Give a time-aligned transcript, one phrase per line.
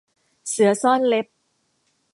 [0.49, 1.27] เสือซ่อนเล็บ